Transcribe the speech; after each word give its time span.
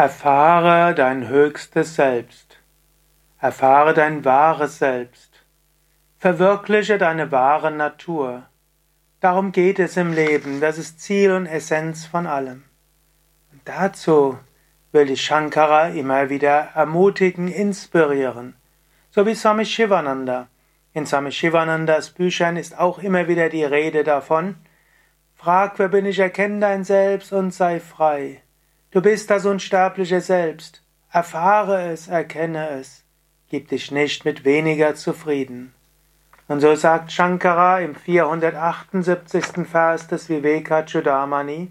Erfahre 0.00 0.94
dein 0.94 1.26
höchstes 1.26 1.96
Selbst. 1.96 2.60
Erfahre 3.40 3.94
dein 3.94 4.24
wahres 4.24 4.78
Selbst. 4.78 5.44
Verwirkliche 6.18 6.98
deine 6.98 7.32
wahre 7.32 7.72
Natur. 7.72 8.44
Darum 9.18 9.50
geht 9.50 9.80
es 9.80 9.96
im 9.96 10.12
Leben. 10.12 10.60
Das 10.60 10.78
ist 10.78 11.00
Ziel 11.00 11.32
und 11.32 11.46
Essenz 11.46 12.06
von 12.06 12.28
allem. 12.28 12.62
Und 13.50 13.62
dazu 13.64 14.38
will 14.92 15.06
die 15.06 15.16
Shankara 15.16 15.88
immer 15.88 16.30
wieder 16.30 16.68
ermutigen, 16.76 17.48
inspirieren. 17.48 18.54
So 19.10 19.26
wie 19.26 19.34
Swami 19.34 19.64
Shivananda. 19.64 20.46
In 20.92 21.06
Swami 21.06 21.32
Shivanandas 21.32 22.10
Büchern 22.10 22.56
ist 22.56 22.78
auch 22.78 23.00
immer 23.00 23.26
wieder 23.26 23.48
die 23.48 23.64
Rede 23.64 24.04
davon. 24.04 24.54
Frag, 25.34 25.76
wer 25.80 25.88
bin 25.88 26.06
ich, 26.06 26.20
erkenne 26.20 26.60
dein 26.60 26.84
Selbst 26.84 27.32
und 27.32 27.52
sei 27.52 27.80
frei. 27.80 28.42
Du 28.90 29.02
bist 29.02 29.28
das 29.28 29.44
unsterbliche 29.44 30.22
Selbst. 30.22 30.82
Erfahre 31.12 31.90
es, 31.90 32.08
erkenne 32.08 32.70
es. 32.70 33.04
Gib 33.50 33.68
dich 33.68 33.92
nicht 33.92 34.24
mit 34.24 34.46
weniger 34.46 34.94
zufrieden. 34.94 35.74
Und 36.46 36.60
so 36.60 36.74
sagt 36.74 37.12
Shankara 37.12 37.80
im 37.80 37.94
478. 37.94 39.68
Vers 39.70 40.06
des 40.06 40.30
Viveka 40.30 40.84
Chudamani, 40.84 41.70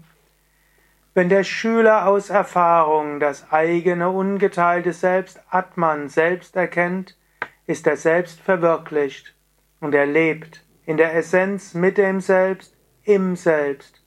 wenn 1.14 1.28
der 1.28 1.42
Schüler 1.42 2.06
aus 2.06 2.30
Erfahrung 2.30 3.18
das 3.18 3.50
eigene 3.50 4.10
ungeteilte 4.10 4.92
Selbst 4.92 5.40
Atman 5.50 6.08
selbst 6.08 6.54
erkennt, 6.54 7.16
ist 7.66 7.88
er 7.88 7.96
selbst 7.96 8.40
verwirklicht 8.40 9.34
und 9.80 9.92
er 9.92 10.06
lebt 10.06 10.62
in 10.86 10.96
der 10.96 11.16
Essenz 11.16 11.74
mit 11.74 11.98
dem 11.98 12.20
Selbst, 12.20 12.76
im 13.02 13.34
Selbst, 13.34 14.00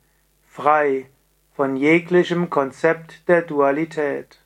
frei 0.48 1.10
von 1.54 1.76
jeglichem 1.76 2.48
Konzept 2.48 3.28
der 3.28 3.42
Dualität. 3.42 4.38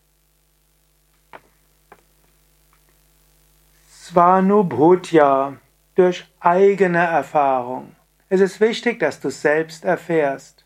Svanubhutya 3.89 5.57
durch 5.95 6.27
eigene 6.41 7.05
Erfahrung. 7.05 7.97
Es 8.29 8.41
ist 8.41 8.61
wichtig, 8.61 8.99
dass 8.99 9.21
du 9.21 9.31
selbst 9.31 9.85
erfährst. 9.85 10.65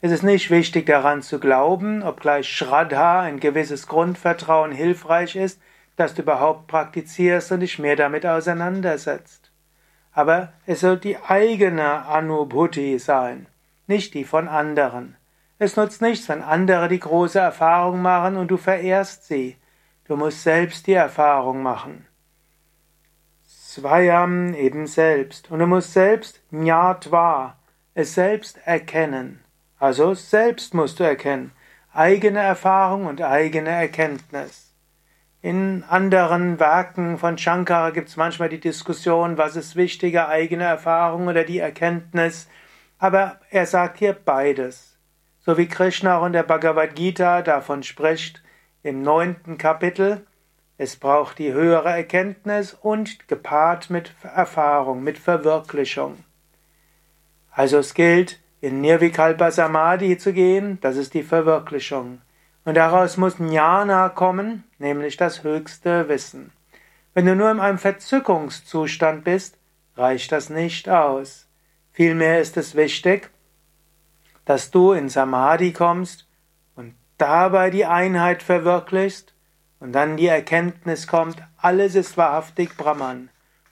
Es 0.00 0.10
ist 0.10 0.22
nicht 0.22 0.50
wichtig 0.50 0.86
daran 0.86 1.22
zu 1.22 1.38
glauben, 1.38 2.02
obgleich 2.02 2.48
Shraddha, 2.48 3.20
ein 3.20 3.38
gewisses 3.38 3.86
Grundvertrauen, 3.86 4.72
hilfreich 4.72 5.36
ist, 5.36 5.60
dass 5.96 6.14
du 6.14 6.22
überhaupt 6.22 6.66
praktizierst 6.66 7.52
und 7.52 7.60
dich 7.60 7.78
mehr 7.78 7.96
damit 7.96 8.26
auseinandersetzt. 8.26 9.52
Aber 10.12 10.52
es 10.66 10.80
soll 10.80 10.98
die 10.98 11.18
eigene 11.18 12.06
Anubhuti 12.06 12.98
sein, 12.98 13.46
nicht 13.86 14.14
die 14.14 14.24
von 14.24 14.48
anderen. 14.48 15.16
Es 15.64 15.76
nutzt 15.76 16.02
nichts, 16.02 16.28
wenn 16.28 16.42
andere 16.42 16.88
die 16.88 16.98
große 16.98 17.38
Erfahrung 17.38 18.02
machen 18.02 18.36
und 18.36 18.48
du 18.50 18.56
verehrst 18.56 19.28
sie. 19.28 19.56
Du 20.08 20.16
musst 20.16 20.42
selbst 20.42 20.88
die 20.88 20.94
Erfahrung 20.94 21.62
machen. 21.62 22.04
Swayam 23.46 24.54
eben 24.54 24.88
selbst. 24.88 25.52
Und 25.52 25.60
du 25.60 25.68
musst 25.68 25.92
selbst 25.92 26.42
Jnatva, 26.50 27.58
es 27.94 28.14
selbst 28.14 28.58
erkennen. 28.64 29.44
Also 29.78 30.14
selbst 30.14 30.74
musst 30.74 30.98
du 30.98 31.04
erkennen. 31.04 31.52
Eigene 31.94 32.40
Erfahrung 32.40 33.06
und 33.06 33.22
eigene 33.22 33.70
Erkenntnis. 33.70 34.74
In 35.42 35.84
anderen 35.88 36.58
Werken 36.58 37.18
von 37.18 37.38
Shankara 37.38 37.90
gibt 37.90 38.08
es 38.08 38.16
manchmal 38.16 38.48
die 38.48 38.58
Diskussion, 38.58 39.38
was 39.38 39.54
ist 39.54 39.76
wichtiger, 39.76 40.28
eigene 40.28 40.64
Erfahrung 40.64 41.28
oder 41.28 41.44
die 41.44 41.60
Erkenntnis. 41.60 42.48
Aber 42.98 43.38
er 43.50 43.66
sagt 43.66 43.98
hier 43.98 44.12
beides 44.12 44.91
so 45.44 45.58
wie 45.58 45.68
Krishna 45.68 46.18
auch 46.18 46.26
in 46.26 46.32
der 46.32 46.44
Bhagavad 46.44 46.94
Gita 46.94 47.42
davon 47.42 47.82
spricht, 47.82 48.42
im 48.82 49.02
neunten 49.02 49.58
Kapitel, 49.58 50.26
es 50.78 50.96
braucht 50.96 51.38
die 51.38 51.52
höhere 51.52 51.90
Erkenntnis 51.90 52.74
und 52.74 53.28
gepaart 53.28 53.90
mit 53.90 54.14
Erfahrung, 54.22 55.02
mit 55.02 55.18
Verwirklichung. 55.18 56.24
Also 57.50 57.78
es 57.78 57.94
gilt, 57.94 58.40
in 58.60 58.80
Nirvikalpa 58.80 59.50
Samadhi 59.50 60.16
zu 60.18 60.32
gehen, 60.32 60.78
das 60.80 60.96
ist 60.96 61.14
die 61.14 61.22
Verwirklichung. 61.22 62.22
Und 62.64 62.74
daraus 62.76 63.16
muss 63.16 63.38
Jnana 63.38 64.08
kommen, 64.08 64.64
nämlich 64.78 65.16
das 65.16 65.42
höchste 65.42 66.08
Wissen. 66.08 66.52
Wenn 67.12 67.26
du 67.26 67.34
nur 67.34 67.50
in 67.50 67.60
einem 67.60 67.78
Verzückungszustand 67.78 69.24
bist, 69.24 69.58
reicht 69.96 70.30
das 70.30 70.48
nicht 70.48 70.88
aus. 70.88 71.48
Vielmehr 71.92 72.40
ist 72.40 72.56
es 72.56 72.74
wichtig, 72.74 73.30
dass 74.44 74.70
du 74.70 74.92
in 74.92 75.08
Samadhi 75.08 75.72
kommst 75.72 76.26
und 76.76 76.94
dabei 77.18 77.70
die 77.70 77.86
Einheit 77.86 78.42
verwirklichst 78.42 79.34
und 79.80 79.92
dann 79.92 80.16
die 80.16 80.26
Erkenntnis 80.26 81.06
kommt, 81.06 81.42
alles 81.56 81.94
ist 81.94 82.16
wahrhaftig 82.16 82.76
Brahman. 82.76 83.30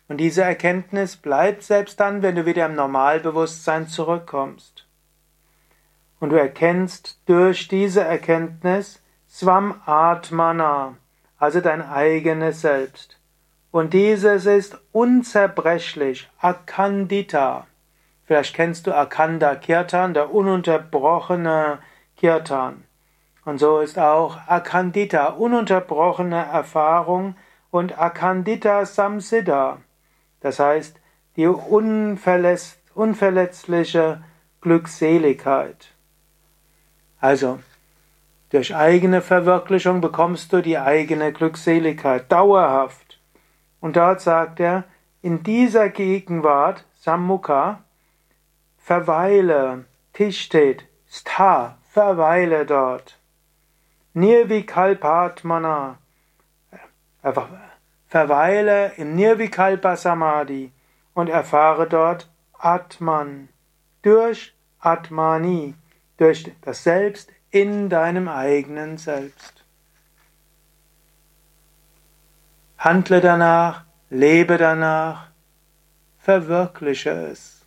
Und 0.08 0.16
diese 0.16 0.42
Erkenntnis 0.42 1.16
bleibt 1.16 1.62
selbst 1.62 2.00
dann, 2.00 2.22
wenn 2.22 2.34
du 2.34 2.44
wieder 2.44 2.66
im 2.66 2.75
Normalbewusstsein 2.75 3.86
zurückkommst. 3.86 4.86
Und 6.19 6.31
du 6.31 6.36
erkennst 6.36 7.20
durch 7.26 7.69
diese 7.69 8.02
Erkenntnis 8.02 9.00
Swam 9.28 9.81
Atmana, 9.87 10.97
also 11.38 11.60
dein 11.60 11.81
eigenes 11.81 12.60
Selbst. 12.60 13.20
Und 13.70 13.94
dieses 13.94 14.47
ist 14.47 14.76
unzerbrechlich, 14.91 16.28
Akandita. 16.41 17.69
Vielleicht 18.31 18.55
kennst 18.55 18.87
du 18.87 18.95
Akanda 18.95 19.57
Kirtan, 19.57 20.15
der 20.15 20.33
ununterbrochene 20.33 21.81
Kirtan. 22.17 22.85
Und 23.45 23.59
so 23.59 23.81
ist 23.81 23.99
auch 23.99 24.39
Akandita, 24.47 25.31
ununterbrochene 25.31 26.37
Erfahrung 26.37 27.35
und 27.73 27.99
Akandita 27.99 28.87
Samsiddha. 28.87 29.79
Das 30.39 30.61
heißt, 30.61 31.01
die 31.35 31.49
unverletz 31.49 32.79
unverletzliche 32.95 34.23
Glückseligkeit. 34.61 35.89
Also, 37.19 37.59
durch 38.51 38.77
eigene 38.77 39.23
Verwirklichung 39.23 40.01
bekommst 40.01 40.53
du 40.53 40.62
die 40.62 40.79
eigene 40.79 41.33
Glückseligkeit 41.33 42.31
dauerhaft. 42.31 43.19
Und 43.81 43.97
dort 43.97 44.21
sagt 44.21 44.61
er, 44.61 44.85
in 45.21 45.43
dieser 45.43 45.89
Gegenwart, 45.89 46.85
Sammukha, 47.01 47.81
verweile, 48.81 49.85
Tishtet, 50.13 50.85
Stha, 51.09 51.79
verweile 51.89 52.67
dort. 52.67 53.19
Nirvikalpatmana, 54.15 55.99
einfach 57.23 57.49
verweile 58.09 58.93
im 58.97 59.15
Nirvikalpa 59.15 59.97
Samadhi 59.97 60.73
und 61.15 61.29
erfahre 61.29 61.89
dort 61.89 62.29
Atman, 62.59 63.49
durch 64.03 64.53
Atmani, 64.81 65.75
durch 66.17 66.51
das 66.62 66.83
Selbst 66.83 67.31
in 67.51 67.89
deinem 67.89 68.29
eigenen 68.29 68.99
Selbst. 68.99 69.65
Handle 72.79 73.21
danach, 73.21 73.85
lebe 74.09 74.57
danach, 74.57 75.29
verwirkliche 76.19 77.11
es. 77.11 77.59